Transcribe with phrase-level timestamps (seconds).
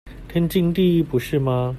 [0.27, 1.69] 天經地義不是嗎？